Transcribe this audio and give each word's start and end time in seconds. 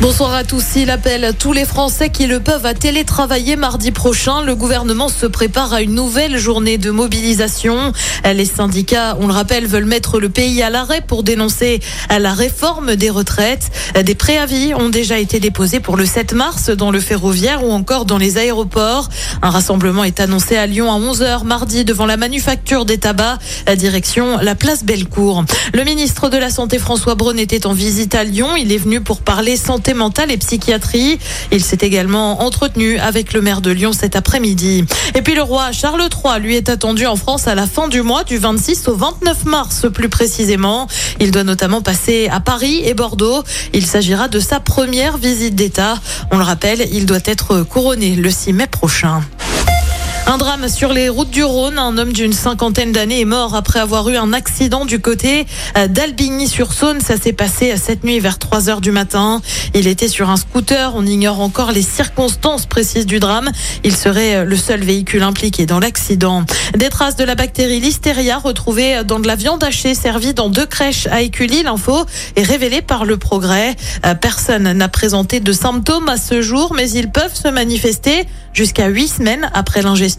Bonsoir 0.00 0.34
à 0.34 0.44
tous. 0.44 0.64
Il 0.76 0.90
appelle 0.90 1.32
tous 1.38 1.52
les 1.52 1.64
Français 1.64 2.10
qui 2.10 2.26
le 2.26 2.40
peuvent 2.40 2.66
à 2.66 2.74
télétravailler 2.74 3.56
mardi 3.56 3.90
prochain. 3.90 4.42
Le 4.42 4.54
gouvernement 4.54 5.08
se 5.08 5.24
prépare 5.24 5.72
à 5.72 5.80
une 5.80 5.94
nouvelle 5.94 6.36
journée 6.36 6.76
de 6.76 6.90
mobilisation. 6.90 7.92
Les 8.24 8.44
syndicats, 8.44 9.16
on 9.20 9.26
le 9.26 9.32
rappelle, 9.32 9.66
veulent 9.66 9.86
mettre 9.86 10.20
le 10.20 10.28
pays 10.28 10.62
à 10.62 10.68
l'arrêt 10.68 11.00
pour 11.00 11.22
dénoncer 11.22 11.80
la 12.10 12.34
réforme 12.34 12.96
des 12.96 13.08
retraites. 13.08 13.70
Des 14.02 14.14
préavis 14.14 14.74
ont 14.74 14.90
déjà 14.90 15.18
été 15.18 15.40
déposés 15.40 15.80
pour 15.80 15.96
le 15.96 16.04
7 16.04 16.34
mars 16.34 16.70
dans 16.70 16.90
le 16.90 17.00
ferroviaire 17.00 17.64
ou 17.64 17.72
encore 17.72 18.04
dans 18.04 18.18
les 18.18 18.36
aéroports. 18.36 19.08
Un 19.42 19.50
rassemblement 19.50 20.04
est 20.04 20.20
annoncé 20.20 20.56
à 20.56 20.66
Lyon 20.66 20.92
à 20.92 20.98
11h 20.98 21.44
mardi 21.44 21.84
devant 21.84 22.06
la 22.06 22.16
manufacture 22.16 22.84
des 22.84 22.98
tabacs, 22.98 23.40
à 23.66 23.76
direction 23.76 24.38
la 24.38 24.54
place 24.54 24.84
Bellecour. 24.84 25.44
Le 25.72 25.84
ministre 25.84 26.28
de 26.28 26.36
la 26.36 26.50
Santé 26.50 26.78
François 26.78 27.14
Braun 27.14 27.38
était 27.38 27.66
en 27.66 27.72
visite 27.72 28.14
à 28.14 28.24
Lyon. 28.24 28.56
Il 28.56 28.72
est 28.72 28.78
venu 28.78 29.00
pour 29.00 29.20
parler 29.20 29.56
santé 29.56 29.73
mentale 29.94 30.30
et 30.30 30.36
psychiatrie. 30.36 31.18
Il 31.52 31.62
s'est 31.62 31.78
également 31.80 32.42
entretenu 32.42 32.98
avec 32.98 33.32
le 33.32 33.40
maire 33.40 33.60
de 33.60 33.70
Lyon 33.70 33.92
cet 33.92 34.16
après-midi. 34.16 34.84
Et 35.14 35.22
puis 35.22 35.34
le 35.34 35.42
roi 35.42 35.72
Charles 35.72 36.02
III, 36.02 36.40
lui, 36.40 36.56
est 36.56 36.68
attendu 36.68 37.06
en 37.06 37.16
France 37.16 37.46
à 37.46 37.54
la 37.54 37.66
fin 37.66 37.88
du 37.88 38.02
mois, 38.02 38.24
du 38.24 38.38
26 38.38 38.88
au 38.88 38.94
29 38.94 39.44
mars 39.44 39.86
plus 39.92 40.08
précisément. 40.08 40.86
Il 41.20 41.30
doit 41.30 41.44
notamment 41.44 41.82
passer 41.82 42.28
à 42.30 42.40
Paris 42.40 42.82
et 42.84 42.94
Bordeaux. 42.94 43.42
Il 43.72 43.86
s'agira 43.86 44.28
de 44.28 44.40
sa 44.40 44.60
première 44.60 45.18
visite 45.18 45.54
d'État. 45.54 45.98
On 46.30 46.38
le 46.38 46.44
rappelle, 46.44 46.86
il 46.92 47.06
doit 47.06 47.18
être 47.24 47.62
couronné 47.62 48.14
le 48.16 48.30
6 48.30 48.52
mai 48.52 48.66
prochain. 48.66 49.22
Un 50.26 50.38
drame 50.38 50.68
sur 50.68 50.94
les 50.94 51.10
routes 51.10 51.30
du 51.30 51.44
Rhône. 51.44 51.78
Un 51.78 51.98
homme 51.98 52.12
d'une 52.12 52.32
cinquantaine 52.32 52.92
d'années 52.92 53.20
est 53.20 53.26
mort 53.26 53.54
après 53.54 53.78
avoir 53.78 54.08
eu 54.08 54.16
un 54.16 54.32
accident 54.32 54.86
du 54.86 54.98
côté 54.98 55.46
euh, 55.76 55.86
d'Albigny-sur-Saône. 55.86 57.00
Ça 57.02 57.18
s'est 57.18 57.34
passé 57.34 57.74
cette 57.76 58.04
nuit 58.04 58.20
vers 58.20 58.38
3 58.38 58.70
heures 58.70 58.80
du 58.80 58.90
matin. 58.90 59.42
Il 59.74 59.86
était 59.86 60.08
sur 60.08 60.30
un 60.30 60.38
scooter. 60.38 60.92
On 60.96 61.04
ignore 61.04 61.40
encore 61.40 61.72
les 61.72 61.82
circonstances 61.82 62.64
précises 62.64 63.04
du 63.04 63.20
drame. 63.20 63.50
Il 63.84 63.94
serait 63.94 64.36
euh, 64.36 64.44
le 64.44 64.56
seul 64.56 64.82
véhicule 64.82 65.22
impliqué 65.22 65.66
dans 65.66 65.78
l'accident. 65.78 66.44
Des 66.74 66.88
traces 66.88 67.16
de 67.16 67.24
la 67.24 67.34
bactérie 67.34 67.80
Listeria 67.80 68.38
retrouvées 68.38 69.04
dans 69.04 69.20
de 69.20 69.26
la 69.26 69.36
viande 69.36 69.62
hachée 69.62 69.94
servie 69.94 70.32
dans 70.32 70.48
deux 70.48 70.66
crèches 70.66 71.06
à 71.08 71.20
Écully. 71.20 71.62
L'info 71.64 72.06
est 72.36 72.44
révélée 72.44 72.82
par 72.82 73.04
le 73.04 73.18
progrès. 73.18 73.76
Euh, 74.06 74.14
personne 74.14 74.72
n'a 74.72 74.88
présenté 74.88 75.40
de 75.40 75.52
symptômes 75.52 76.08
à 76.08 76.16
ce 76.16 76.40
jour, 76.40 76.72
mais 76.74 76.90
ils 76.90 77.10
peuvent 77.10 77.36
se 77.36 77.48
manifester 77.48 78.26
jusqu'à 78.54 78.86
huit 78.86 79.08
semaines 79.08 79.50
après 79.52 79.82
l'ingestion. 79.82 80.13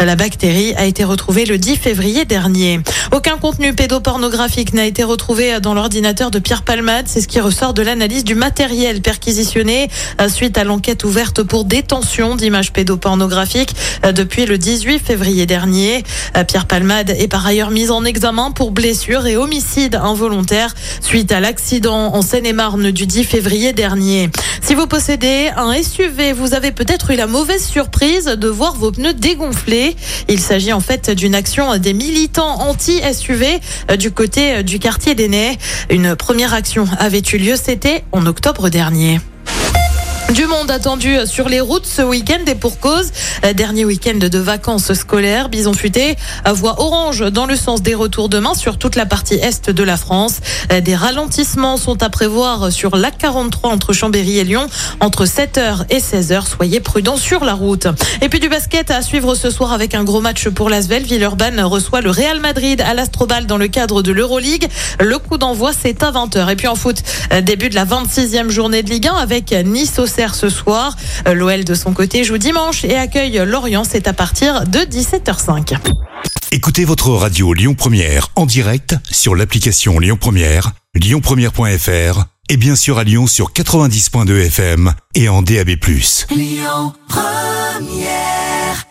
La 0.00 0.16
bactérie 0.16 0.74
a 0.76 0.86
été 0.86 1.04
retrouvée 1.04 1.44
le 1.44 1.58
10 1.58 1.76
février 1.76 2.24
dernier. 2.24 2.80
Aucun 3.12 3.38
contenu 3.38 3.72
pédopornographique 3.72 4.72
n'a 4.72 4.84
été 4.84 5.04
retrouvé 5.04 5.60
dans 5.60 5.74
l'ordinateur 5.74 6.30
de 6.30 6.38
Pierre 6.38 6.62
Palmade. 6.62 7.06
C'est 7.08 7.20
ce 7.20 7.28
qui 7.28 7.40
ressort 7.40 7.74
de 7.74 7.82
l'analyse 7.82 8.24
du 8.24 8.34
matériel 8.34 9.02
perquisitionné 9.02 9.88
euh, 10.20 10.28
suite 10.28 10.58
à 10.58 10.64
l'enquête 10.64 11.04
ouverte 11.04 11.42
pour 11.42 11.64
détention 11.64 12.36
d'images 12.36 12.72
pédopornographiques 12.72 13.74
euh, 14.04 14.12
depuis 14.12 14.46
le 14.46 14.58
18 14.58 14.98
février 14.98 15.46
dernier. 15.46 16.04
Euh, 16.36 16.44
Pierre 16.44 16.66
Palmade 16.66 17.10
est 17.10 17.28
par 17.28 17.46
ailleurs 17.46 17.70
mis 17.70 17.90
en 17.90 18.04
examen 18.04 18.50
pour 18.50 18.70
blessure 18.70 19.26
et 19.26 19.36
homicide 19.36 19.94
involontaire 19.96 20.74
suite 21.00 21.32
à 21.32 21.40
l'accident 21.40 22.14
en 22.14 22.22
Seine-et-Marne 22.22 22.90
du 22.90 23.06
10 23.06 23.24
février 23.24 23.72
dernier. 23.72 24.30
Si 24.66 24.74
vous 24.74 24.88
possédez 24.88 25.48
un 25.56 25.80
SUV, 25.80 26.32
vous 26.32 26.52
avez 26.52 26.72
peut-être 26.72 27.12
eu 27.12 27.14
la 27.14 27.28
mauvaise 27.28 27.64
surprise 27.64 28.24
de 28.24 28.48
voir 28.48 28.74
vos 28.74 28.90
pneus 28.90 29.14
dégonflés. 29.14 29.94
Il 30.28 30.40
s'agit 30.40 30.72
en 30.72 30.80
fait 30.80 31.08
d'une 31.08 31.36
action 31.36 31.78
des 31.78 31.92
militants 31.92 32.58
anti-SUV 32.62 33.60
euh, 33.92 33.96
du 33.96 34.10
côté 34.10 34.56
euh, 34.56 34.62
du 34.64 34.80
quartier 34.80 35.14
des 35.14 35.28
Nez. 35.28 35.56
Une 35.88 36.16
première 36.16 36.52
action 36.52 36.84
avait 36.98 37.22
eu 37.32 37.38
lieu, 37.38 37.54
c'était 37.54 38.02
en 38.10 38.26
octobre 38.26 38.68
dernier. 38.68 39.20
Du 40.34 40.46
monde 40.46 40.72
attendu 40.72 41.16
sur 41.24 41.48
les 41.48 41.60
routes 41.60 41.86
ce 41.86 42.02
week-end 42.02 42.44
et 42.48 42.56
pour 42.56 42.80
cause. 42.80 43.12
Euh, 43.44 43.52
dernier 43.52 43.84
week-end 43.84 44.18
de 44.18 44.38
vacances 44.38 44.92
scolaires. 44.92 45.48
Bison 45.48 45.72
futé, 45.72 46.16
voie 46.52 46.80
orange 46.80 47.30
dans 47.30 47.46
le 47.46 47.54
sens 47.54 47.80
des 47.80 47.94
retours 47.94 48.28
demain 48.28 48.54
sur 48.54 48.76
toute 48.76 48.96
la 48.96 49.06
partie 49.06 49.34
est 49.34 49.70
de 49.70 49.82
la 49.84 49.96
France. 49.96 50.40
Euh, 50.72 50.80
des 50.80 50.96
ralentissements 50.96 51.76
sont 51.76 52.02
à 52.02 52.10
prévoir 52.10 52.72
sur 52.72 52.96
l'A43 52.96 53.68
entre 53.68 53.92
Chambéry 53.92 54.38
et 54.38 54.44
Lyon 54.44 54.66
entre 54.98 55.26
7h 55.26 55.84
et 55.90 55.98
16h. 55.98 56.44
Soyez 56.48 56.80
prudents 56.80 57.16
sur 57.16 57.44
la 57.44 57.54
route. 57.54 57.86
Et 58.20 58.28
puis 58.28 58.40
du 58.40 58.48
basket 58.48 58.90
à 58.90 59.02
suivre 59.02 59.36
ce 59.36 59.50
soir 59.50 59.72
avec 59.72 59.94
un 59.94 60.02
gros 60.02 60.20
match 60.20 60.48
pour 60.48 60.70
l'Asvel. 60.70 61.04
Villeurbanne 61.04 61.60
reçoit 61.60 62.00
le 62.00 62.10
Real 62.10 62.40
Madrid 62.40 62.80
à 62.80 62.94
l'Astrobal 62.94 63.46
dans 63.46 63.58
le 63.58 63.68
cadre 63.68 64.02
de 64.02 64.10
l'Euroleague. 64.10 64.68
Le 64.98 65.18
coup 65.18 65.38
d'envoi 65.38 65.70
c'est 65.72 66.02
à 66.02 66.10
20h. 66.10 66.50
Et 66.50 66.56
puis 66.56 66.66
en 66.66 66.74
foot, 66.74 67.00
euh, 67.32 67.40
début 67.42 67.68
de 67.68 67.76
la 67.76 67.84
26e 67.84 68.50
journée 68.50 68.82
de 68.82 68.90
Ligue 68.90 69.06
1 69.06 69.14
avec 69.14 69.52
Nice 69.64 70.00
au 70.00 70.06
ce 70.34 70.48
soir. 70.48 70.96
Euh, 71.28 71.34
L'OL 71.34 71.64
de 71.64 71.74
son 71.74 71.92
côté 71.92 72.24
joue 72.24 72.38
dimanche 72.38 72.84
et 72.84 72.96
accueille 72.96 73.42
Lorient. 73.46 73.84
C'est 73.84 74.08
à 74.08 74.12
partir 74.12 74.66
de 74.66 74.78
17h05. 74.78 75.76
Écoutez 76.52 76.84
votre 76.84 77.10
radio 77.10 77.52
Lyon 77.52 77.74
Première 77.74 78.28
en 78.36 78.46
direct 78.46 78.96
sur 79.10 79.34
l'application 79.34 79.98
Lyon 79.98 80.16
Première, 80.18 80.72
lyonpremière.fr 80.94 82.24
et 82.48 82.56
bien 82.56 82.76
sûr 82.76 82.98
à 82.98 83.04
Lyon 83.04 83.26
sur 83.26 83.52
90.2 83.52 84.46
FM 84.46 84.94
et 85.14 85.28
en 85.28 85.42
DAB+. 85.42 85.70
Lyon 86.30 86.92
Première 87.08 88.86